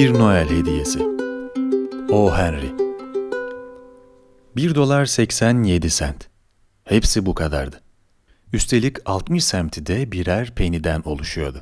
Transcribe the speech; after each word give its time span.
Bir 0.00 0.14
Noel 0.14 0.50
Hediyesi 0.50 1.06
O 2.10 2.36
Henry 2.36 2.72
1 4.56 4.74
dolar 4.74 5.06
87 5.06 5.90
sent. 5.90 6.28
Hepsi 6.84 7.26
bu 7.26 7.34
kadardı. 7.34 7.80
Üstelik 8.52 8.96
60 9.06 9.44
semti 9.44 9.86
de 9.86 10.12
birer 10.12 10.54
peniden 10.54 11.02
oluşuyordu. 11.04 11.60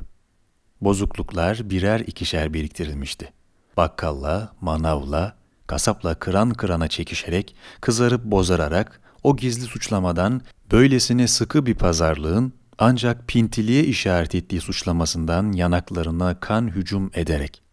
Bozukluklar 0.81 1.69
birer 1.69 1.99
ikişer 1.99 2.53
biriktirilmişti. 2.53 3.33
Bakkalla, 3.77 4.53
manavla, 4.61 5.37
kasapla 5.67 6.15
kıran 6.15 6.49
kırana 6.49 6.87
çekişerek, 6.87 7.55
kızarıp 7.81 8.23
bozararak 8.23 9.01
o 9.23 9.37
gizli 9.37 9.65
suçlamadan 9.65 10.41
böylesine 10.71 11.27
sıkı 11.27 11.65
bir 11.65 11.75
pazarlığın 11.75 12.53
ancak 12.77 13.27
pintiliğe 13.27 13.83
işaret 13.83 14.35
ettiği 14.35 14.61
suçlamasından 14.61 15.51
yanaklarına 15.51 16.39
kan 16.39 16.67
hücum 16.67 17.11
ederek. 17.13 17.68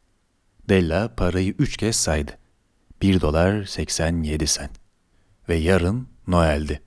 Della 0.68 1.14
parayı 1.14 1.54
üç 1.58 1.76
kez 1.76 1.96
saydı. 1.96 2.32
Bir 3.02 3.20
dolar 3.20 3.64
87 3.64 4.46
sent. 4.46 4.70
Ve 5.48 5.54
yarın 5.54 6.08
Noel'di. 6.26 6.80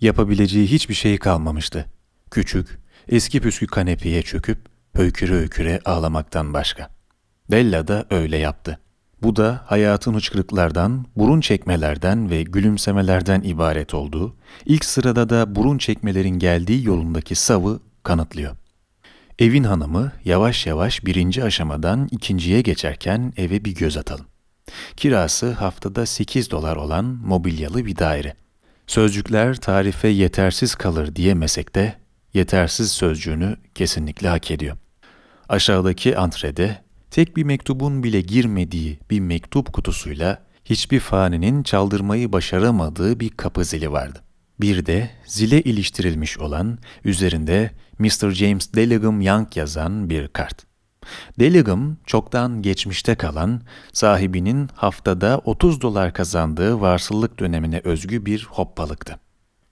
Yapabileceği 0.00 0.66
hiçbir 0.66 0.94
şey 0.94 1.18
kalmamıştı. 1.18 1.86
Küçük, 2.30 2.78
eski 3.08 3.40
püskü 3.40 3.66
kanepeye 3.66 4.22
çöküp 4.22 4.58
höyküre 4.94 5.32
höyküre 5.32 5.80
ağlamaktan 5.84 6.54
başka. 6.54 6.90
Della 7.50 7.88
da 7.88 8.06
öyle 8.10 8.36
yaptı. 8.36 8.78
Bu 9.22 9.36
da 9.36 9.62
hayatın 9.66 10.14
hıçkırıklardan, 10.14 11.06
burun 11.16 11.40
çekmelerden 11.40 12.30
ve 12.30 12.42
gülümsemelerden 12.42 13.42
ibaret 13.42 13.94
olduğu, 13.94 14.36
ilk 14.66 14.84
sırada 14.84 15.28
da 15.28 15.54
burun 15.54 15.78
çekmelerin 15.78 16.38
geldiği 16.38 16.86
yolundaki 16.86 17.34
savı 17.34 17.80
kanıtlıyor. 18.02 18.56
Evin 19.38 19.64
hanımı 19.64 20.12
yavaş 20.24 20.66
yavaş 20.66 21.04
birinci 21.06 21.44
aşamadan 21.44 22.08
ikinciye 22.10 22.60
geçerken 22.60 23.32
eve 23.36 23.64
bir 23.64 23.74
göz 23.74 23.96
atalım. 23.96 24.26
Kirası 24.96 25.52
haftada 25.52 26.06
8 26.06 26.50
dolar 26.50 26.76
olan 26.76 27.04
mobilyalı 27.04 27.86
bir 27.86 27.96
daire. 27.96 28.34
Sözcükler 28.86 29.56
tarife 29.56 30.08
yetersiz 30.08 30.74
kalır 30.74 31.16
diyemesek 31.16 31.74
de 31.74 31.94
yetersiz 32.34 32.92
sözcüğünü 32.92 33.56
kesinlikle 33.74 34.28
hak 34.28 34.50
ediyor. 34.50 34.76
Aşağıdaki 35.48 36.18
antrede 36.18 36.82
tek 37.10 37.36
bir 37.36 37.44
mektubun 37.44 38.02
bile 38.02 38.20
girmediği 38.20 38.98
bir 39.10 39.20
mektup 39.20 39.72
kutusuyla 39.72 40.42
hiçbir 40.64 41.00
faninin 41.00 41.62
çaldırmayı 41.62 42.32
başaramadığı 42.32 43.20
bir 43.20 43.30
kapı 43.30 43.64
zili 43.64 43.92
vardı. 43.92 44.25
Bir 44.60 44.86
de 44.86 45.10
zile 45.26 45.62
iliştirilmiş 45.62 46.38
olan, 46.38 46.78
üzerinde 47.04 47.70
Mr. 47.98 48.30
James 48.30 48.74
Delegum 48.74 49.20
Young 49.20 49.56
yazan 49.56 50.10
bir 50.10 50.28
kart. 50.28 50.66
Delegum 51.38 51.98
çoktan 52.06 52.62
geçmişte 52.62 53.14
kalan, 53.14 53.62
sahibinin 53.92 54.68
haftada 54.74 55.40
30 55.44 55.80
dolar 55.80 56.12
kazandığı 56.12 56.80
varsıllık 56.80 57.38
dönemine 57.38 57.80
özgü 57.84 58.26
bir 58.26 58.44
hoppalıktı. 58.50 59.18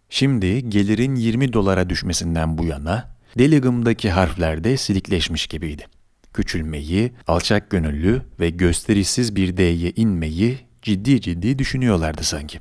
Şimdi 0.08 0.70
gelirin 0.70 1.14
20 1.14 1.52
dolara 1.52 1.90
düşmesinden 1.90 2.58
bu 2.58 2.64
yana, 2.64 3.14
Delegum'daki 3.38 4.10
harfler 4.10 4.64
de 4.64 4.76
silikleşmiş 4.76 5.46
gibiydi 5.46 5.86
küçülmeyi, 6.34 7.12
alçak 7.26 7.70
gönüllü 7.70 8.22
ve 8.40 8.50
gösterişsiz 8.50 9.36
bir 9.36 9.56
D'ye 9.56 9.92
inmeyi 9.96 10.58
ciddi 10.82 11.20
ciddi 11.20 11.58
düşünüyorlardı 11.58 12.24
sanki. 12.24 12.60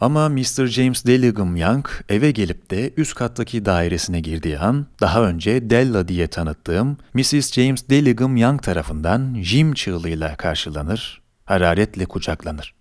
Ama 0.00 0.28
Mr. 0.28 0.66
James 0.66 1.06
Delligham 1.06 1.56
Young 1.56 1.86
eve 2.08 2.30
gelip 2.30 2.70
de 2.70 2.92
üst 2.96 3.14
kattaki 3.14 3.64
dairesine 3.64 4.20
girdiği 4.20 4.58
an, 4.58 4.86
daha 5.00 5.22
önce 5.22 5.70
Della 5.70 6.08
diye 6.08 6.26
tanıttığım 6.28 6.96
Mrs. 7.14 7.52
James 7.52 7.88
Delligham 7.88 8.36
Young 8.36 8.62
tarafından 8.62 9.36
Jim 9.42 9.74
çığlığıyla 9.74 10.36
karşılanır, 10.36 11.22
hararetle 11.44 12.06
kucaklanır. 12.06 12.74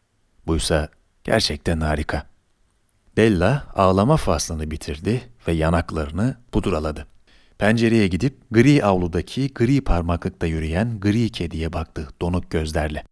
Buysa 0.47 0.89
gerçekten 1.23 1.81
harika. 1.81 2.23
Della 3.17 3.67
ağlama 3.75 4.17
faslını 4.17 4.71
bitirdi 4.71 5.21
ve 5.47 5.51
yanaklarını 5.51 6.35
pudraladı. 6.51 7.07
Pencereye 7.57 8.07
gidip 8.07 8.37
gri 8.51 8.85
avludaki 8.85 9.53
gri 9.53 9.81
parmaklıkta 9.81 10.47
yürüyen 10.47 10.99
gri 10.99 11.29
kediye 11.29 11.73
baktı 11.73 12.07
donuk 12.21 12.51
gözlerle. 12.51 13.03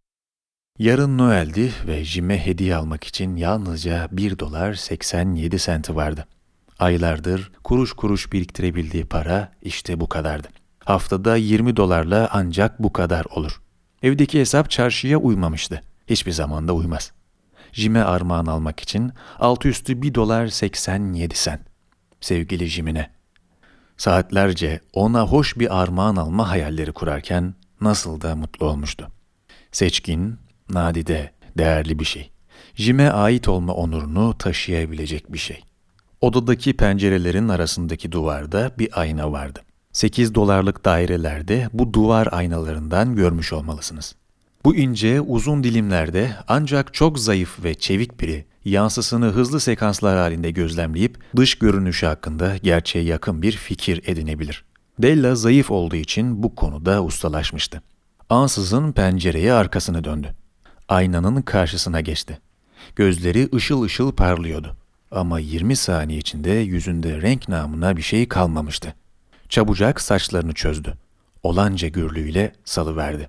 Yarın 0.78 1.18
Noel'di 1.18 1.72
ve 1.86 2.04
Jim'e 2.04 2.46
hediye 2.46 2.76
almak 2.76 3.04
için 3.04 3.36
yalnızca 3.36 4.08
1 4.12 4.38
dolar 4.38 4.74
87 4.74 5.58
senti 5.58 5.96
vardı. 5.96 6.26
Aylardır 6.78 7.52
kuruş 7.64 7.92
kuruş 7.92 8.32
biriktirebildiği 8.32 9.04
para 9.04 9.52
işte 9.62 10.00
bu 10.00 10.08
kadardı. 10.08 10.48
Haftada 10.84 11.36
20 11.36 11.76
dolarla 11.76 12.28
ancak 12.32 12.82
bu 12.82 12.92
kadar 12.92 13.24
olur. 13.24 13.60
Evdeki 14.02 14.40
hesap 14.40 14.70
çarşıya 14.70 15.18
uymamıştı. 15.18 15.80
Hiçbir 16.06 16.32
zamanda 16.32 16.72
uymaz. 16.72 17.12
Jim'e 17.72 18.04
armağan 18.04 18.46
almak 18.46 18.80
için 18.80 19.12
altı 19.38 19.68
üstü 19.68 20.02
1 20.02 20.14
dolar 20.14 20.46
87 20.46 21.34
sent. 21.34 21.60
Sevgili 22.20 22.66
Jim'ine, 22.66 23.10
Saatlerce 23.96 24.80
ona 24.92 25.22
hoş 25.22 25.58
bir 25.58 25.82
armağan 25.82 26.16
alma 26.16 26.50
hayalleri 26.50 26.92
kurarken 26.92 27.54
nasıl 27.80 28.20
da 28.20 28.36
mutlu 28.36 28.66
olmuştu. 28.66 29.08
Seçkin, 29.72 30.38
nadide, 30.70 31.32
değerli 31.58 31.98
bir 31.98 32.04
şey. 32.04 32.30
Jim'e 32.74 33.10
ait 33.10 33.48
olma 33.48 33.74
onurunu 33.74 34.38
taşıyabilecek 34.38 35.32
bir 35.32 35.38
şey. 35.38 35.60
Odadaki 36.20 36.76
pencerelerin 36.76 37.48
arasındaki 37.48 38.12
duvarda 38.12 38.72
bir 38.78 39.00
ayna 39.00 39.32
vardı. 39.32 39.60
8 39.92 40.34
dolarlık 40.34 40.84
dairelerde 40.84 41.68
bu 41.72 41.92
duvar 41.92 42.28
aynalarından 42.32 43.16
görmüş 43.16 43.52
olmalısınız. 43.52 44.14
Bu 44.64 44.76
ince, 44.76 45.20
uzun 45.20 45.64
dilimlerde 45.64 46.32
ancak 46.48 46.94
çok 46.94 47.18
zayıf 47.18 47.64
ve 47.64 47.74
çevik 47.74 48.20
biri 48.20 48.44
yansısını 48.64 49.26
hızlı 49.26 49.60
sekanslar 49.60 50.18
halinde 50.18 50.50
gözlemleyip 50.50 51.18
dış 51.36 51.54
görünüşü 51.54 52.06
hakkında 52.06 52.56
gerçeğe 52.56 53.04
yakın 53.04 53.42
bir 53.42 53.52
fikir 53.52 54.02
edinebilir. 54.06 54.64
Della 55.02 55.34
zayıf 55.34 55.70
olduğu 55.70 55.96
için 55.96 56.42
bu 56.42 56.54
konuda 56.54 57.04
ustalaşmıştı. 57.04 57.82
Ansızın 58.30 58.92
pencereye 58.92 59.52
arkasını 59.52 60.04
döndü. 60.04 60.34
Aynanın 60.88 61.42
karşısına 61.42 62.00
geçti. 62.00 62.38
Gözleri 62.96 63.48
ışıl 63.54 63.82
ışıl 63.82 64.12
parlıyordu. 64.12 64.76
Ama 65.10 65.38
20 65.38 65.76
saniye 65.76 66.18
içinde 66.18 66.50
yüzünde 66.50 67.22
renk 67.22 67.48
namına 67.48 67.96
bir 67.96 68.02
şey 68.02 68.28
kalmamıştı. 68.28 68.94
Çabucak 69.48 70.00
saçlarını 70.00 70.52
çözdü. 70.52 70.94
Olanca 71.42 71.88
gürlüğüyle 71.88 72.52
salıverdi. 72.64 73.28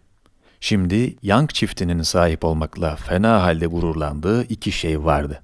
Şimdi 0.60 1.16
Young 1.24 1.50
çiftinin 1.50 2.02
sahip 2.02 2.46
olmakla 2.46 2.96
fena 2.96 3.44
halde 3.44 3.66
gururlandığı 3.66 4.44
iki 4.44 4.72
şey 4.72 5.04
vardı. 5.04 5.44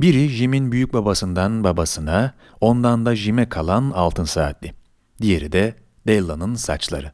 Biri 0.00 0.28
Jim'in 0.28 0.72
büyük 0.72 0.92
babasından 0.92 1.64
babasına, 1.64 2.34
ondan 2.60 3.06
da 3.06 3.16
Jim'e 3.16 3.48
kalan 3.48 3.90
altın 3.90 4.24
saatli. 4.24 4.74
Diğeri 5.22 5.52
de 5.52 5.74
Della'nın 6.06 6.54
saçları. 6.54 7.12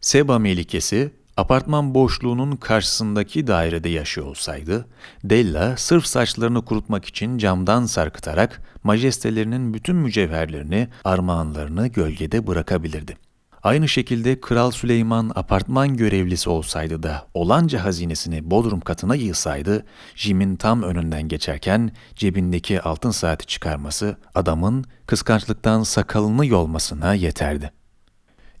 Seba 0.00 0.38
Melikesi, 0.38 1.12
apartman 1.36 1.94
boşluğunun 1.94 2.56
karşısındaki 2.56 3.46
dairede 3.46 3.88
yaşıyor 3.88 4.26
olsaydı, 4.26 4.86
Della 5.24 5.76
sırf 5.76 6.06
saçlarını 6.06 6.64
kurutmak 6.64 7.04
için 7.04 7.38
camdan 7.38 7.84
sarkıtarak 7.86 8.62
majestelerinin 8.84 9.74
bütün 9.74 9.96
mücevherlerini, 9.96 10.88
armağanlarını 11.04 11.86
gölgede 11.86 12.46
bırakabilirdi. 12.46 13.16
Aynı 13.62 13.88
şekilde 13.88 14.40
Kral 14.40 14.70
Süleyman 14.70 15.32
apartman 15.34 15.96
görevlisi 15.96 16.50
olsaydı 16.50 17.02
da 17.02 17.26
olanca 17.34 17.84
hazinesini 17.84 18.50
bodrum 18.50 18.80
katına 18.80 19.14
yığsaydı, 19.14 19.84
Jim'in 20.14 20.56
tam 20.56 20.82
önünden 20.82 21.28
geçerken 21.28 21.90
cebindeki 22.14 22.80
altın 22.80 23.10
saati 23.10 23.46
çıkarması 23.46 24.16
adamın 24.34 24.84
kıskançlıktan 25.06 25.82
sakalını 25.82 26.46
yolmasına 26.46 27.14
yeterdi. 27.14 27.72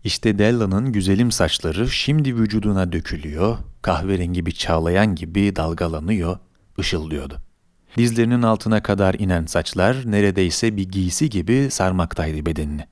İşte 0.04 0.38
Della'nın 0.38 0.92
güzelim 0.92 1.32
saçları 1.32 1.90
şimdi 1.90 2.36
vücuduna 2.36 2.92
dökülüyor, 2.92 3.58
kahverengi 3.82 4.46
bir 4.46 4.52
çağlayan 4.52 5.14
gibi 5.14 5.56
dalgalanıyor, 5.56 6.38
ışıldıyordu. 6.78 7.40
Dizlerinin 7.96 8.42
altına 8.42 8.82
kadar 8.82 9.14
inen 9.14 9.46
saçlar 9.46 9.96
neredeyse 10.04 10.76
bir 10.76 10.88
giysi 10.88 11.30
gibi 11.30 11.68
sarmaktaydı 11.70 12.46
bedenini. 12.46 12.86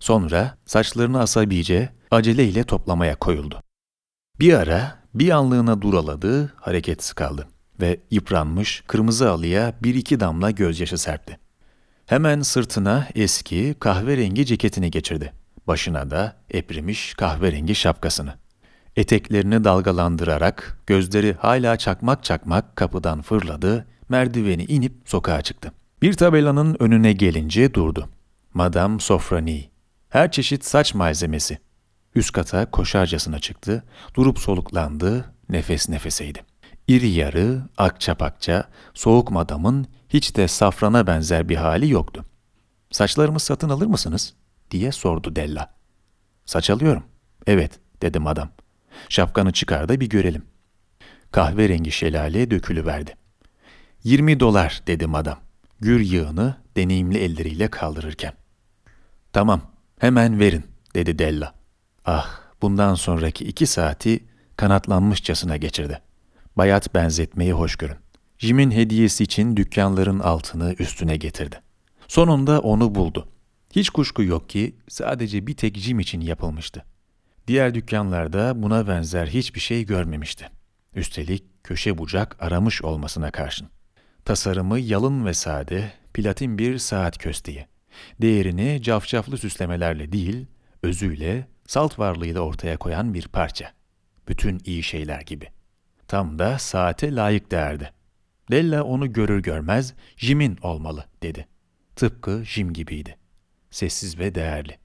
Sonra 0.00 0.56
saçlarını 0.66 1.20
asabice 1.20 1.88
aceleyle 2.10 2.64
toplamaya 2.64 3.16
koyuldu. 3.16 3.62
Bir 4.40 4.54
ara 4.54 4.98
bir 5.14 5.30
anlığına 5.30 5.82
duraladı, 5.82 6.52
hareketsiz 6.56 7.12
kaldı 7.12 7.48
ve 7.80 8.00
yıpranmış 8.10 8.84
kırmızı 8.86 9.30
alıya 9.30 9.74
bir 9.82 9.94
iki 9.94 10.20
damla 10.20 10.50
gözyaşı 10.50 10.98
serpti. 10.98 11.38
Hemen 12.06 12.42
sırtına 12.42 13.08
eski 13.14 13.74
kahverengi 13.80 14.46
ceketini 14.46 14.90
geçirdi. 14.90 15.39
Başına 15.70 16.10
da 16.10 16.36
eprimiş 16.50 17.14
kahverengi 17.14 17.74
şapkasını. 17.74 18.34
Eteklerini 18.96 19.64
dalgalandırarak 19.64 20.78
gözleri 20.86 21.36
hala 21.40 21.76
çakmak 21.76 22.24
çakmak 22.24 22.76
kapıdan 22.76 23.22
fırladı, 23.22 23.86
merdiveni 24.08 24.64
inip 24.64 24.92
sokağa 25.04 25.42
çıktı. 25.42 25.72
Bir 26.02 26.12
tabelanın 26.12 26.76
önüne 26.80 27.12
gelince 27.12 27.74
durdu. 27.74 28.08
Madame 28.54 28.98
Sofrani 28.98 29.70
her 30.08 30.30
çeşit 30.30 30.64
saç 30.64 30.94
malzemesi. 30.94 31.58
Üst 32.14 32.32
kata 32.32 32.70
koşarcasına 32.70 33.38
çıktı, 33.38 33.84
durup 34.14 34.38
soluklandı, 34.38 35.34
nefes 35.48 35.88
nefeseydi. 35.88 36.44
İri 36.88 37.08
yarı, 37.08 37.62
akça 37.78 38.14
pakça, 38.14 38.64
soğuk 38.94 39.30
madamın 39.30 39.86
hiç 40.08 40.36
de 40.36 40.48
safrana 40.48 41.06
benzer 41.06 41.48
bir 41.48 41.56
hali 41.56 41.90
yoktu. 41.90 42.24
Saçlarımı 42.90 43.40
satın 43.40 43.68
alır 43.68 43.86
mısınız? 43.86 44.34
Diye 44.70 44.92
sordu 44.92 45.36
Della. 45.36 45.74
Saç 46.46 46.70
alıyorum. 46.70 47.04
Evet, 47.46 47.80
dedim 48.02 48.26
adam. 48.26 48.50
Şapkanı 49.08 49.52
çıkar 49.52 49.88
da 49.88 50.00
bir 50.00 50.08
görelim. 50.08 50.42
Kahverengi 51.30 51.92
şelale 51.92 52.50
dökülüverdi. 52.50 53.16
Yirmi 54.04 54.40
dolar 54.40 54.82
dedim 54.86 55.14
adam. 55.14 55.38
Gür 55.80 56.00
yığını 56.00 56.56
deneyimli 56.76 57.18
elleriyle 57.18 57.68
kaldırırken. 57.68 58.32
Tamam, 59.32 59.60
hemen 59.98 60.40
verin 60.40 60.64
dedi 60.94 61.18
Della. 61.18 61.54
Ah, 62.04 62.40
bundan 62.62 62.94
sonraki 62.94 63.44
iki 63.44 63.66
saati 63.66 64.24
kanatlanmışçasına 64.56 65.56
geçirdi. 65.56 66.00
Bayat 66.56 66.94
benzetmeyi 66.94 67.52
hoş 67.52 67.76
görün. 67.76 67.96
Jim'in 68.38 68.70
hediyesi 68.70 69.24
için 69.24 69.56
dükkanların 69.56 70.18
altını 70.18 70.74
üstüne 70.78 71.16
getirdi. 71.16 71.60
Sonunda 72.08 72.60
onu 72.60 72.94
buldu. 72.94 73.28
Hiç 73.70 73.90
kuşku 73.90 74.22
yok 74.22 74.48
ki 74.48 74.76
sadece 74.88 75.46
bir 75.46 75.56
tek 75.56 75.78
Jim 75.78 76.00
için 76.00 76.20
yapılmıştı. 76.20 76.84
Diğer 77.46 77.74
dükkanlarda 77.74 78.62
buna 78.62 78.88
benzer 78.88 79.26
hiçbir 79.26 79.60
şey 79.60 79.86
görmemişti. 79.86 80.50
Üstelik 80.94 81.64
köşe 81.64 81.98
bucak 81.98 82.36
aramış 82.40 82.82
olmasına 82.82 83.30
karşın. 83.30 83.68
Tasarımı 84.24 84.78
yalın 84.78 85.26
ve 85.26 85.34
sade, 85.34 85.92
platin 86.14 86.58
bir 86.58 86.78
saat 86.78 87.18
kösteği. 87.18 87.66
Değerini 88.22 88.82
cafcaflı 88.82 89.38
süslemelerle 89.38 90.12
değil, 90.12 90.46
özüyle, 90.82 91.48
salt 91.66 91.98
varlığıyla 91.98 92.40
ortaya 92.40 92.76
koyan 92.76 93.14
bir 93.14 93.28
parça. 93.28 93.72
Bütün 94.28 94.60
iyi 94.64 94.82
şeyler 94.82 95.20
gibi. 95.20 95.48
Tam 96.08 96.38
da 96.38 96.58
saate 96.58 97.14
layık 97.14 97.50
değerdi. 97.50 97.92
Della 98.50 98.84
onu 98.84 99.12
görür 99.12 99.42
görmez 99.42 99.94
Jim'in 100.16 100.58
olmalı 100.62 101.04
dedi. 101.22 101.48
Tıpkı 101.96 102.42
Jim 102.44 102.72
gibiydi. 102.72 103.19
Sessiz 103.70 104.18
ve 104.18 104.34
değerli. 104.34 104.78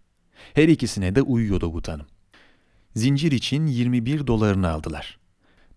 Her 0.53 0.67
ikisine 0.67 1.15
de 1.15 1.21
uyuyordu 1.21 1.73
bu 1.73 1.81
tanım. 1.81 2.05
Zincir 2.95 3.31
için 3.31 3.67
21 3.67 4.27
dolarını 4.27 4.69
aldılar. 4.69 5.19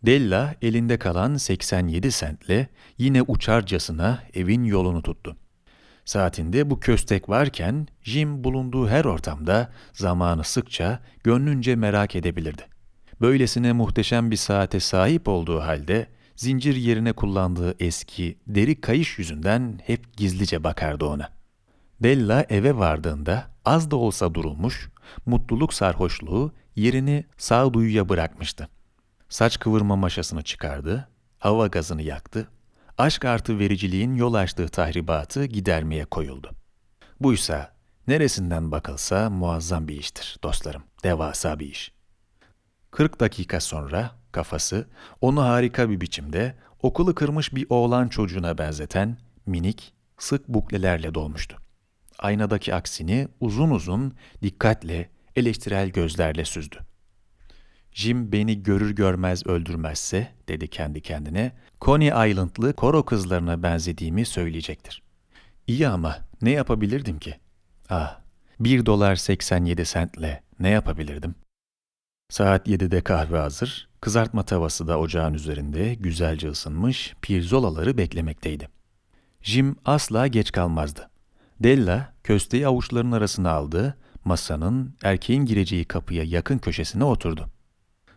Della 0.07 0.55
elinde 0.63 0.99
kalan 0.99 1.37
87 1.37 2.13
sentle 2.13 2.69
yine 2.99 3.23
uçarcasına 3.23 4.23
evin 4.35 4.65
yolunu 4.65 5.03
tuttu. 5.03 5.37
Saatinde 6.05 6.71
bu 6.71 6.81
köstek 6.81 7.29
varken 7.29 7.89
Jim 8.03 8.45
bulunduğu 8.45 8.89
her 8.89 9.05
ortamda 9.05 9.73
zamanı 9.93 10.45
sıkça 10.45 11.01
gönlünce 11.25 11.77
merak 11.77 12.17
edebilirdi. 12.17 12.63
Böylesine 13.21 13.73
muhteşem 13.73 14.31
bir 14.31 14.37
saate 14.37 14.81
sahip 14.81 15.29
olduğu 15.29 15.61
halde 15.61 16.07
zincir 16.37 16.77
yerine 16.77 17.13
kullandığı 17.13 17.75
eski 17.81 18.39
deri 18.47 18.81
kayış 18.81 19.19
yüzünden 19.19 19.81
hep 19.85 20.17
gizlice 20.17 20.65
bakardı 20.65 21.05
ona. 21.05 21.38
Della 22.03 22.47
eve 22.49 22.77
vardığında 22.77 23.47
az 23.65 23.91
da 23.91 23.97
olsa 23.97 24.35
durulmuş, 24.35 24.89
mutluluk 25.27 25.75
sarhoşluğu 25.75 26.53
yerini 26.77 27.25
sağduyuya 27.37 28.09
bırakmıştı. 28.09 28.69
Saç 29.29 29.59
kıvırma 29.59 29.97
maşasını 29.97 30.43
çıkardı, 30.43 31.09
hava 31.39 31.67
gazını 31.67 32.03
yaktı, 32.03 32.49
aşk 32.99 33.25
artı 33.25 33.59
vericiliğin 33.59 34.15
yol 34.15 34.35
açtığı 34.35 34.69
tahribatı 34.69 35.45
gidermeye 35.45 36.05
koyuldu. 36.05 36.51
Buysa 37.21 37.73
neresinden 38.09 38.73
bakılsa 38.73 39.31
muazzam 39.31 39.89
bir 39.89 39.97
iştir 39.97 40.37
dostlarım, 40.43 40.83
devasa 41.05 41.59
bir 41.59 41.67
iş. 41.67 41.93
40 42.91 43.21
dakika 43.21 43.61
sonra 43.61 44.11
kafası 44.33 44.89
onu 45.21 45.43
harika 45.43 45.91
bir 45.91 46.01
biçimde 46.01 46.55
okulu 46.83 47.15
kırmış 47.15 47.55
bir 47.55 47.67
oğlan 47.69 48.09
çocuğuna 48.09 48.59
benzeten 48.59 49.19
minik, 49.47 49.95
sık 50.19 50.49
buklelerle 50.49 51.15
dolmuştu. 51.15 51.68
Aynadaki 52.19 52.75
aksini 52.75 53.29
uzun 53.41 53.71
uzun, 53.71 54.15
dikkatle, 54.43 55.11
eleştirel 55.37 55.89
gözlerle 55.89 56.45
süzdü. 56.45 56.79
Jim 57.93 58.33
beni 58.33 58.63
görür 58.63 58.91
görmez 58.91 59.47
öldürmezse, 59.47 60.33
dedi 60.49 60.69
kendi 60.69 61.01
kendine, 61.01 61.53
Coney 61.81 62.09
Island'lı 62.31 62.73
koro 62.73 63.05
kızlarına 63.05 63.63
benzediğimi 63.63 64.25
söyleyecektir. 64.25 65.03
İyi 65.67 65.89
ama 65.89 66.19
ne 66.43 66.51
yapabilirdim 66.51 67.19
ki? 67.19 67.35
Ah, 67.91 68.21
1 68.61 68.87
dolar 68.87 69.17
87 69.17 69.85
sentle 69.85 70.43
ne 70.61 70.69
yapabilirdim? 70.69 71.35
Saat 72.29 72.69
7'de 72.69 73.01
kahve 73.01 73.39
hazır, 73.39 73.89
kızartma 74.01 74.43
tavası 74.43 74.89
da 74.89 74.99
ocağın 74.99 75.35
üzerinde 75.35 75.95
güzelce 75.95 76.49
ısınmış 76.49 77.15
pirzolaları 77.23 77.99
beklemekteydi. 77.99 78.69
Jim 79.43 79.77
asla 79.85 80.27
geç 80.27 80.53
kalmazdı. 80.53 81.08
Della 81.63 82.13
kösteyi 82.25 82.67
avuçlarının 82.67 83.13
arasına 83.13 83.51
aldı, 83.51 83.99
masanın 84.25 84.95
erkeğin 85.03 85.45
gireceği 85.45 85.85
kapıya 85.85 86.25
yakın 86.25 86.59
köşesine 86.59 87.05
oturdu. 87.05 87.51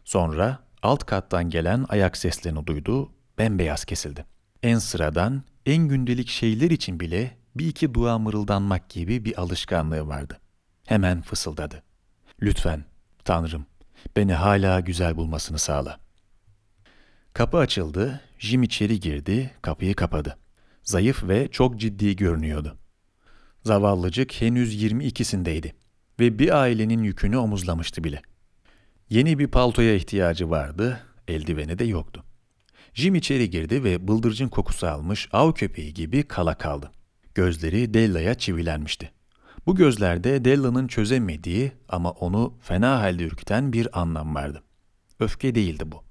Sonra 0.04 0.60
alt 0.82 1.06
kattan 1.06 1.50
gelen 1.50 1.86
ayak 1.90 2.18
seslerini 2.18 2.68
duydu, 2.68 3.12
bembeyaz 3.38 3.86
kesildi. 3.86 4.26
En 4.64 4.78
sıradan, 4.78 5.44
en 5.66 5.88
gündelik 5.88 6.28
şeyler 6.28 6.72
için 6.72 7.00
bile 7.00 7.38
bir 7.56 7.68
iki 7.68 7.94
dua 7.94 8.18
mırıldanmak 8.18 8.90
gibi 8.90 9.26
bir 9.26 9.42
alışkanlığı 9.42 10.08
vardı. 10.08 10.40
Hemen 10.86 11.22
fısıldadı. 11.22 11.84
Lütfen, 12.42 12.86
Tanrım, 13.26 13.66
beni 14.18 14.34
hala 14.34 14.80
güzel 14.80 15.18
bulmasını 15.18 15.60
sağla. 15.60 16.00
Kapı 17.34 17.58
açıldı, 17.58 18.22
Jim 18.40 18.64
içeri 18.64 19.00
girdi, 19.00 19.52
kapıyı 19.62 19.96
kapadı. 19.96 20.38
Zayıf 20.84 21.24
ve 21.24 21.48
çok 21.52 21.80
ciddi 21.80 22.16
görünüyordu. 22.16 22.78
Zavallıcık 23.64 24.42
henüz 24.42 24.84
22'sindeydi 24.84 25.72
ve 26.20 26.40
bir 26.40 26.62
ailenin 26.62 27.04
yükünü 27.04 27.38
omuzlamıştı 27.38 28.04
bile. 28.04 28.22
Yeni 29.10 29.40
bir 29.40 29.48
paltoya 29.48 29.96
ihtiyacı 29.96 30.50
vardı, 30.50 31.00
eldiveni 31.28 31.80
de 31.80 31.84
yoktu. 31.84 32.24
Jim 32.94 33.16
içeri 33.16 33.50
girdi 33.50 33.84
ve 33.84 34.08
bıldırcın 34.08 34.48
kokusu 34.48 34.88
almış 34.88 35.30
av 35.32 35.52
köpeği 35.52 35.94
gibi 35.94 36.24
kala 36.24 36.54
kaldı. 36.54 36.92
Gözleri 37.36 37.94
Della'ya 37.94 38.34
çivilenmişti. 38.34 39.12
Bu 39.66 39.76
gözlerde 39.76 40.46
Della'nın 40.46 40.88
çözemediği 40.88 41.72
ama 41.90 42.12
onu 42.12 42.58
fena 42.62 43.00
halde 43.02 43.24
ürküten 43.24 43.74
bir 43.74 44.00
anlam 44.02 44.36
vardı. 44.36 44.64
Öfke 45.20 45.56
değildi 45.56 45.84
bu. 45.92 46.04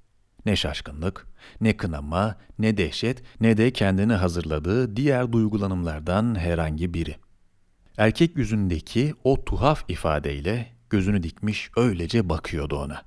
Ne 0.47 0.57
şaşkınlık, 0.57 1.27
ne 1.61 1.77
kınama, 1.77 2.37
ne 2.59 2.77
dehşet, 2.77 3.23
ne 3.41 3.57
de 3.57 3.73
kendini 3.73 4.13
hazırladığı 4.13 4.97
diğer 4.97 5.33
duygulanımlardan 5.33 6.39
herhangi 6.39 6.95
biri. 6.95 7.17
Erkek 7.99 8.37
yüzündeki 8.37 9.15
o 9.25 9.45
tuhaf 9.45 9.85
ifadeyle 9.89 10.73
gözünü 10.91 11.23
dikmiş 11.23 11.71
öylece 11.77 12.29
bakıyordu 12.29 12.77
ona. 12.77 13.03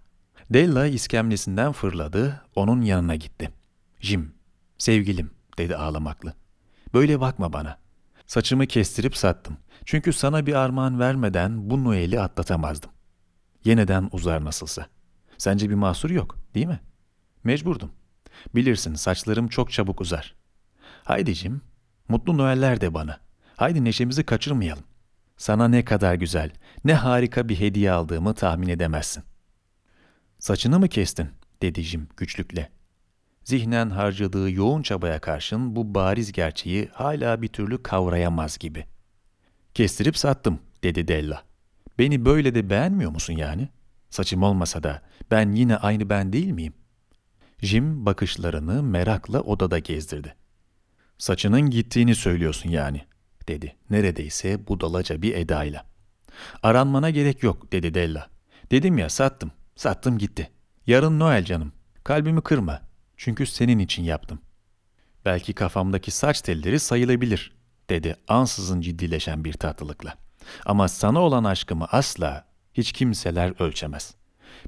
Della 0.53 0.87
iskemlesinden 0.87 1.71
fırladı, 1.71 2.41
onun 2.55 2.81
yanına 2.81 3.15
gitti. 3.15 3.51
Jim, 3.99 4.33
sevgilim, 4.77 5.31
dedi 5.57 5.75
ağlamaklı. 5.75 6.33
Böyle 6.93 7.19
bakma 7.19 7.53
bana. 7.53 7.77
Saçımı 8.27 8.67
kestirip 8.67 9.17
sattım. 9.17 9.57
Çünkü 9.85 10.13
sana 10.13 10.45
bir 10.45 10.53
armağan 10.53 10.99
vermeden 10.99 11.69
bu 11.69 11.83
Noel'i 11.83 12.21
atlatamazdım. 12.21 12.91
Yeniden 13.65 14.09
uzar 14.11 14.45
nasılsa. 14.45 14.87
Sence 15.37 15.69
bir 15.69 15.75
mahsur 15.75 16.09
yok, 16.09 16.37
değil 16.55 16.67
mi? 16.67 16.79
Mecburdum. 17.43 17.91
Bilirsin 18.55 18.95
saçlarım 18.95 19.47
çok 19.47 19.71
çabuk 19.71 20.01
uzar. 20.01 20.35
Haydi 21.03 21.33
Jim, 21.33 21.61
mutlu 22.09 22.37
Noeller 22.37 22.81
de 22.81 22.93
bana. 22.93 23.19
Haydi 23.57 23.83
neşemizi 23.83 24.23
kaçırmayalım. 24.23 24.83
Sana 25.37 25.67
ne 25.67 25.85
kadar 25.85 26.15
güzel, 26.15 26.51
ne 26.85 26.93
harika 26.93 27.49
bir 27.49 27.59
hediye 27.59 27.91
aldığımı 27.91 28.33
tahmin 28.33 28.67
edemezsin. 28.67 29.23
Saçını 30.39 30.79
mı 30.79 30.87
kestin? 30.87 31.29
dedi 31.61 31.81
Jim 31.81 32.07
güçlükle. 32.17 32.69
Zihnen 33.43 33.89
harcadığı 33.89 34.51
yoğun 34.51 34.81
çabaya 34.81 35.19
karşın 35.19 35.75
bu 35.75 35.95
bariz 35.95 36.31
gerçeği 36.31 36.89
hala 36.93 37.41
bir 37.41 37.47
türlü 37.47 37.83
kavrayamaz 37.83 38.57
gibi. 38.57 38.85
Kestirip 39.73 40.17
sattım, 40.17 40.59
dedi 40.83 41.07
Della. 41.07 41.43
Beni 41.99 42.25
böyle 42.25 42.55
de 42.55 42.69
beğenmiyor 42.69 43.11
musun 43.11 43.33
yani? 43.33 43.69
Saçım 44.09 44.43
olmasa 44.43 44.83
da 44.83 45.01
ben 45.31 45.51
yine 45.51 45.77
aynı 45.77 46.09
ben 46.09 46.33
değil 46.33 46.51
miyim? 46.51 46.73
Jim 47.61 48.05
bakışlarını 48.05 48.83
merakla 48.83 49.41
odada 49.41 49.79
gezdirdi. 49.79 50.35
Saçının 51.17 51.69
gittiğini 51.69 52.15
söylüyorsun 52.15 52.69
yani 52.69 53.01
dedi 53.47 53.75
neredeyse 53.89 54.67
budalaca 54.67 55.21
bir 55.21 55.35
edayla. 55.35 55.85
Aranmana 56.63 57.09
gerek 57.09 57.43
yok 57.43 57.71
dedi 57.71 57.93
Della. 57.93 58.29
Dedim 58.71 58.97
ya 58.97 59.09
sattım, 59.09 59.51
sattım 59.75 60.17
gitti. 60.17 60.51
Yarın 60.87 61.19
Noel 61.19 61.45
canım, 61.45 61.73
kalbimi 62.03 62.41
kırma. 62.41 62.81
Çünkü 63.17 63.45
senin 63.45 63.79
için 63.79 64.03
yaptım. 64.03 64.39
Belki 65.25 65.53
kafamdaki 65.53 66.11
saç 66.11 66.41
telleri 66.41 66.79
sayılabilir, 66.79 67.57
dedi 67.89 68.15
ansızın 68.27 68.81
ciddileşen 68.81 69.43
bir 69.43 69.53
tatlılıkla. 69.53 70.15
Ama 70.65 70.87
sana 70.87 71.19
olan 71.19 71.43
aşkımı 71.43 71.85
asla, 71.85 72.53
Hiç 72.73 72.91
kimseler 72.91 73.53
ölçemez. 73.59 74.15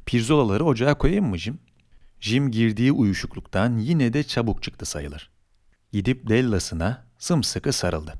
Pirzolaları 0.05 0.65
ocağa 0.65 0.97
koyayım 0.97 1.25
mı 1.25 1.37
Jim? 1.37 1.59
Jim 2.19 2.51
girdiği 2.51 2.91
uyuşukluktan 2.91 3.77
yine 3.77 4.13
de 4.13 4.23
çabuk 4.23 4.63
çıktı 4.63 4.85
sayılır. 4.85 5.29
Gidip 5.91 6.29
Dellas'ına 6.29 7.05
sımsıkı 7.19 7.73
sarıldı. 7.73 8.13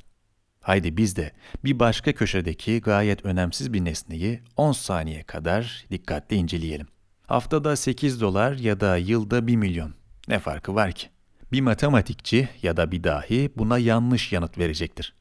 Haydi 0.65 0.97
biz 0.97 1.15
de 1.15 1.31
bir 1.63 1.79
başka 1.79 2.13
köşedeki 2.13 2.81
gayet 2.81 3.25
önemsiz 3.25 3.73
bir 3.73 3.85
nesneyi 3.85 4.41
10 4.57 4.71
saniye 4.71 5.23
kadar 5.23 5.85
dikkatle 5.91 6.35
inceleyelim. 6.35 6.87
Haftada 7.27 7.75
8 7.75 8.21
dolar 8.21 8.53
ya 8.53 8.79
da 8.79 8.97
yılda 8.97 9.47
1 9.47 9.55
milyon. 9.55 9.93
Ne 10.27 10.39
farkı 10.39 10.75
var 10.75 10.91
ki? 10.91 11.07
Bir 11.51 11.61
matematikçi 11.61 12.49
ya 12.61 12.77
da 12.77 12.91
bir 12.91 13.03
dahi 13.03 13.51
buna 13.57 13.77
yanlış 13.77 14.31
yanıt 14.31 14.57
verecektir. 14.57 15.15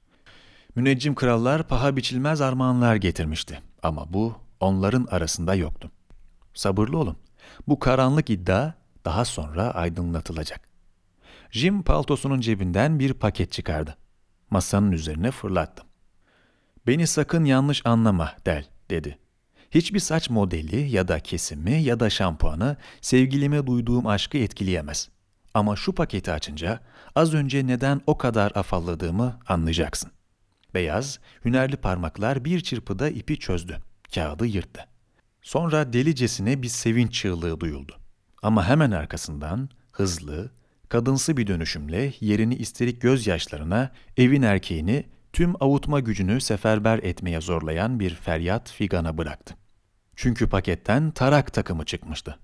Müneccim 0.74 1.14
krallar 1.14 1.68
paha 1.68 1.96
biçilmez 1.96 2.40
armağanlar 2.40 2.96
getirmişti 2.96 3.60
ama 3.82 4.12
bu 4.12 4.34
onların 4.60 5.06
arasında 5.10 5.54
yoktu. 5.54 5.90
Sabırlı 6.54 6.98
olun. 6.98 7.16
Bu 7.68 7.78
karanlık 7.78 8.30
iddia 8.30 8.72
daha 9.04 9.24
sonra 9.24 9.70
aydınlatılacak. 9.70 10.60
Jim 11.50 11.82
paltosunun 11.82 12.40
cebinden 12.40 12.98
bir 12.98 13.14
paket 13.14 13.52
çıkardı. 13.52 13.96
Masanın 14.50 14.92
üzerine 14.92 15.30
fırlattım. 15.30 15.86
Beni 16.86 17.06
sakın 17.06 17.44
yanlış 17.44 17.86
anlama 17.86 18.32
Del, 18.46 18.66
dedi. 18.90 19.18
Hiçbir 19.70 20.00
saç 20.00 20.30
modeli 20.30 20.90
ya 20.90 21.08
da 21.08 21.20
kesimi 21.20 21.82
ya 21.82 22.00
da 22.00 22.10
şampuanı 22.10 22.76
sevgilime 23.00 23.66
duyduğum 23.66 24.06
aşkı 24.06 24.38
etkileyemez. 24.38 25.08
Ama 25.54 25.76
şu 25.76 25.92
paketi 25.92 26.32
açınca 26.32 26.80
az 27.14 27.34
önce 27.34 27.66
neden 27.66 28.00
o 28.06 28.18
kadar 28.18 28.52
afalladığımı 28.54 29.40
anlayacaksın. 29.48 30.10
Beyaz, 30.74 31.18
hünerli 31.44 31.76
parmaklar 31.76 32.44
bir 32.44 32.60
çırpıda 32.60 33.08
ipi 33.08 33.38
çözdü. 33.38 33.78
Kağıdı 34.14 34.46
yırttı. 34.46 34.86
Sonra 35.42 35.92
delicesine 35.92 36.62
bir 36.62 36.68
sevinç 36.68 37.14
çığlığı 37.14 37.60
duyuldu. 37.60 37.96
Ama 38.42 38.68
hemen 38.68 38.90
arkasından 38.90 39.68
hızlı, 39.92 40.50
kadınsı 40.88 41.36
bir 41.36 41.46
dönüşümle 41.46 42.12
yerini 42.20 42.54
isterik 42.54 43.00
gözyaşlarına, 43.00 43.90
evin 44.16 44.42
erkeğini, 44.42 45.04
tüm 45.32 45.62
avutma 45.62 46.00
gücünü 46.00 46.40
seferber 46.40 46.98
etmeye 46.98 47.40
zorlayan 47.40 48.00
bir 48.00 48.14
feryat 48.14 48.70
figana 48.70 49.18
bıraktı. 49.18 49.54
Çünkü 50.16 50.48
paketten 50.48 51.10
tarak 51.10 51.52
takımı 51.52 51.84
çıkmıştı. 51.84 52.38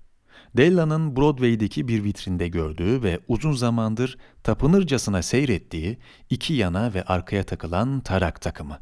Della'nın 0.57 1.15
Broadway'deki 1.15 1.87
bir 1.87 2.03
vitrinde 2.03 2.47
gördüğü 2.47 3.03
ve 3.03 3.19
uzun 3.27 3.53
zamandır 3.53 4.17
tapınırcasına 4.43 5.21
seyrettiği 5.21 5.97
iki 6.29 6.53
yana 6.53 6.93
ve 6.93 7.03
arkaya 7.03 7.43
takılan 7.43 7.99
tarak 7.99 8.41
takımı. 8.41 8.79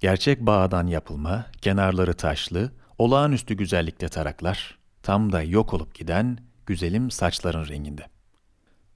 Gerçek 0.00 0.40
bağdan 0.40 0.86
yapılma, 0.86 1.46
kenarları 1.62 2.14
taşlı, 2.14 2.72
olağanüstü 2.98 3.54
güzellikte 3.54 4.08
taraklar, 4.08 4.78
tam 5.02 5.32
da 5.32 5.42
yok 5.42 5.74
olup 5.74 5.94
giden 5.94 6.38
güzelim 6.66 7.10
saçların 7.10 7.68
renginde. 7.68 8.13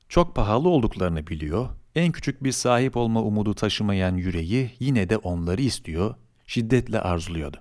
Çok 0.09 0.37
pahalı 0.37 0.69
olduklarını 0.69 1.27
biliyor, 1.27 1.69
en 1.95 2.13
küçük 2.13 2.45
bir 2.45 2.53
sahip 2.53 2.97
olma 2.97 3.23
umudu 3.23 3.55
taşımayan 3.55 4.17
yüreği 4.17 4.71
yine 4.81 5.09
de 5.09 5.17
onları 5.17 5.63
istiyor, 5.63 6.15
şiddetle 6.47 7.01
arzuluyordu. 7.01 7.59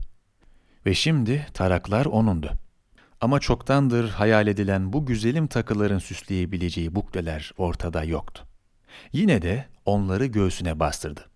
Ve 0.85 0.93
şimdi 0.93 1.47
taraklar 1.53 2.05
onundu. 2.05 2.51
Ama 3.21 3.39
çoktandır 3.39 4.09
hayal 4.09 4.47
edilen 4.47 4.93
bu 4.93 5.05
güzelim 5.05 5.47
takıların 5.47 5.99
süsleyebileceği 5.99 6.95
bukleler 6.95 7.51
ortada 7.57 8.03
yoktu. 8.03 8.43
Yine 9.13 9.41
de 9.41 9.65
onları 9.85 10.25
göğsüne 10.25 10.79
bastırdı. 10.79 11.29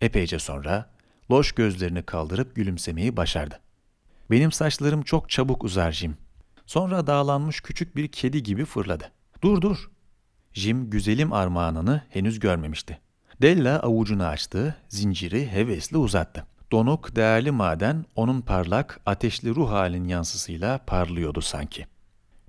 Epeyce 0.00 0.38
sonra 0.38 0.90
loş 1.30 1.52
gözlerini 1.52 2.02
kaldırıp 2.02 2.56
gülümsemeyi 2.56 3.16
başardı. 3.16 3.60
Benim 4.30 4.52
saçlarım 4.52 5.02
çok 5.02 5.30
çabuk 5.30 5.64
uzar 5.64 5.92
Jim. 5.92 6.16
Sonra 6.66 7.06
dağlanmış 7.06 7.60
küçük 7.60 7.96
bir 7.96 8.08
kedi 8.08 8.42
gibi 8.42 8.64
fırladı. 8.64 9.12
Dur 9.42 9.60
dur. 9.60 9.90
Jim 10.52 10.90
güzelim 10.90 11.32
armağanını 11.32 12.02
henüz 12.08 12.38
görmemişti. 12.38 12.98
Della 13.42 13.80
avucunu 13.80 14.24
açtı, 14.24 14.76
zinciri 14.88 15.52
hevesli 15.52 15.96
uzattı. 15.96 16.46
Donuk, 16.72 17.16
değerli 17.16 17.50
maden 17.50 18.04
onun 18.16 18.40
parlak, 18.40 19.00
ateşli 19.06 19.54
ruh 19.54 19.70
halin 19.70 20.04
yansısıyla 20.04 20.78
parlıyordu 20.78 21.40
sanki. 21.40 21.86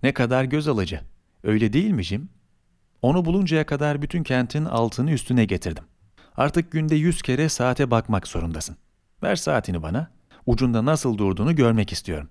Ne 0.04 0.14
kadar 0.14 0.44
göz 0.44 0.68
alıcı. 0.68 1.02
Öyle 1.44 1.74
değil 1.74 1.92
mi 1.92 2.04
Jim? 2.04 2.30
Onu 3.02 3.26
buluncaya 3.26 3.66
kadar 3.66 4.02
bütün 4.02 4.24
kentin 4.24 4.66
altını 4.66 5.12
üstüne 5.12 5.46
getirdim. 5.46 5.84
Artık 6.38 6.72
günde 6.72 6.96
yüz 6.96 7.22
kere 7.22 7.50
saate 7.50 7.92
bakmak 7.92 8.28
zorundasın. 8.28 8.78
Ver 9.24 9.36
saatini 9.36 9.84
bana. 9.84 10.12
Ucunda 10.46 10.86
nasıl 10.86 11.18
durduğunu 11.18 11.56
görmek 11.56 11.92
istiyorum. 11.92 12.30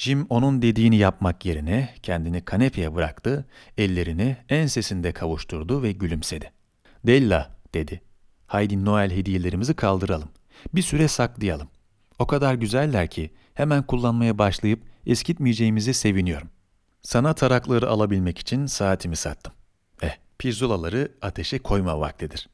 Jim 0.00 0.26
onun 0.30 0.62
dediğini 0.62 0.96
yapmak 0.96 1.46
yerine 1.46 1.94
kendini 2.02 2.44
kanepeye 2.44 2.94
bıraktı, 2.94 3.46
ellerini 3.78 4.36
ensesinde 4.48 5.12
kavuşturdu 5.12 5.82
ve 5.82 5.92
gülümsedi. 5.92 6.52
Della, 7.06 7.56
dedi. 7.74 8.00
Haydi 8.46 8.84
Noel 8.84 9.10
hediyelerimizi 9.10 9.74
kaldıralım. 9.74 10.28
Bir 10.74 10.82
süre 10.82 11.08
saklayalım. 11.08 11.68
O 12.18 12.26
kadar 12.26 12.54
güzeller 12.54 13.10
ki 13.10 13.30
hemen 13.54 13.82
kullanmaya 13.82 14.38
başlayıp 14.38 14.82
eskitmeyeceğimize 15.06 15.92
seviniyorum. 15.92 16.48
Sana 17.02 17.34
tarakları 17.34 17.88
alabilmek 17.88 18.38
için 18.38 18.66
saatimi 18.66 19.16
sattım. 19.16 19.52
Eh, 20.02 20.16
pirzolaları 20.38 21.12
ateşe 21.22 21.58
koyma 21.58 22.00
vaktidir. 22.00 22.48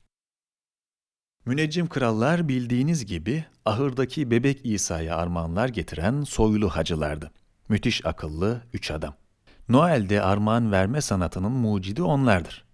Müneccim 1.46 1.86
krallar 1.88 2.48
bildiğiniz 2.48 3.06
gibi 3.06 3.44
ahırdaki 3.64 4.30
bebek 4.30 4.60
İsa'ya 4.64 5.16
armağanlar 5.16 5.68
getiren 5.68 6.22
soylu 6.22 6.68
hacılardı. 6.68 7.30
Müthiş 7.68 8.06
akıllı 8.06 8.62
üç 8.72 8.90
adam. 8.90 9.14
Noel'de 9.68 10.22
armağan 10.22 10.72
verme 10.72 11.00
sanatının 11.00 11.52
mucidi 11.52 12.02
onlardır. 12.02 12.64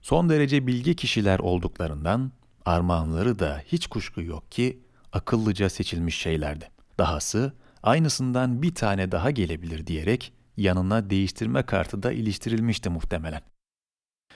Son 0.00 0.28
derece 0.28 0.66
bilgi 0.66 0.96
kişiler 0.96 1.38
olduklarından 1.38 2.32
armağanları 2.64 3.38
da 3.38 3.62
hiç 3.66 3.86
kuşku 3.86 4.22
yok 4.22 4.52
ki 4.52 4.80
akıllıca 5.12 5.70
seçilmiş 5.70 6.18
şeylerdi. 6.18 6.70
Dahası 6.98 7.52
aynısından 7.82 8.62
bir 8.62 8.74
tane 8.74 9.12
daha 9.12 9.30
gelebilir 9.30 9.86
diyerek 9.86 10.32
yanına 10.56 11.10
değiştirme 11.10 11.62
kartı 11.62 12.02
da 12.02 12.12
iliştirilmişti 12.12 12.90
muhtemelen. 12.90 13.42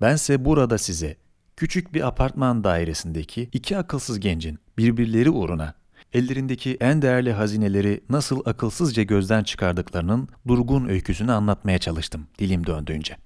Bense 0.00 0.44
burada 0.44 0.78
size 0.78 1.23
küçük 1.56 1.94
bir 1.94 2.06
apartman 2.06 2.64
dairesindeki 2.64 3.48
iki 3.52 3.76
akılsız 3.76 4.20
gencin 4.20 4.58
birbirleri 4.78 5.30
uğruna 5.30 5.74
ellerindeki 6.12 6.76
en 6.80 7.02
değerli 7.02 7.32
hazineleri 7.32 8.00
nasıl 8.10 8.42
akılsızca 8.44 9.02
gözden 9.02 9.42
çıkardıklarının 9.42 10.28
durgun 10.48 10.88
öyküsünü 10.88 11.32
anlatmaya 11.32 11.78
çalıştım 11.78 12.26
dilim 12.38 12.66
döndüğünce. 12.66 13.16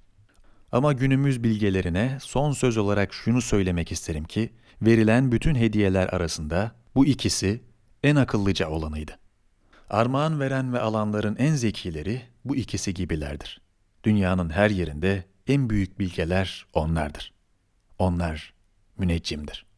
Ama 0.71 0.93
günümüz 0.93 1.43
bilgelerine 1.43 2.17
son 2.21 2.51
söz 2.51 2.77
olarak 2.77 3.13
şunu 3.13 3.41
söylemek 3.41 3.91
isterim 3.91 4.23
ki, 4.23 4.49
verilen 4.81 5.31
bütün 5.31 5.55
hediyeler 5.55 6.07
arasında 6.07 6.71
bu 6.95 7.05
ikisi 7.05 7.61
en 8.03 8.15
akıllıca 8.15 8.69
olanıydı. 8.69 9.11
Armağan 9.89 10.39
veren 10.39 10.73
ve 10.73 10.79
alanların 10.79 11.35
en 11.35 11.55
zekileri 11.55 12.21
bu 12.45 12.55
ikisi 12.55 12.93
gibilerdir. 12.93 13.61
Dünyanın 14.03 14.49
her 14.49 14.69
yerinde 14.69 15.23
en 15.47 15.69
büyük 15.69 15.99
bilgeler 15.99 16.65
onlardır. 16.73 17.38
Onlar 17.99 18.53
müneccimdir. 18.97 19.68